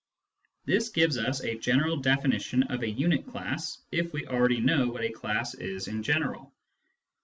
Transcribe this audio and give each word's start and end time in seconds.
This 0.65 0.89
gives 0.89 1.19
us 1.19 1.43
a 1.43 1.59
definition 1.59 2.63
of 2.63 2.81
a 2.81 2.89
unit 2.89 3.23
class 3.27 3.83
if 3.91 4.13
we 4.13 4.25
already 4.25 4.59
know 4.59 4.87
what 4.87 5.03
a 5.03 5.11
class 5.11 5.53
is 5.53 5.87
in 5.87 6.01
general. 6.01 6.51